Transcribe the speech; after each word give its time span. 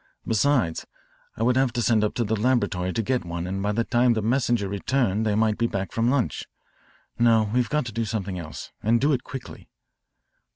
Besides, 0.25 0.87
I 1.37 1.43
would 1.43 1.55
have 1.57 1.71
to 1.73 1.81
send 1.83 2.03
up 2.03 2.15
to 2.15 2.23
the 2.23 2.35
laboratory 2.35 2.91
to 2.91 3.03
get 3.03 3.23
one 3.23 3.45
and 3.45 3.61
by 3.61 3.71
the 3.71 3.83
time 3.83 4.13
the 4.13 4.23
messenger 4.23 4.67
returned 4.67 5.27
they 5.27 5.35
might 5.35 5.59
be 5.59 5.67
back 5.67 5.91
from 5.91 6.09
lunch. 6.09 6.47
No, 7.19 7.51
we've 7.53 7.69
got 7.69 7.85
to 7.85 7.91
do 7.91 8.03
something 8.03 8.39
else, 8.39 8.71
and 8.81 8.99
do 8.99 9.13
it 9.13 9.23
quickly." 9.23 9.69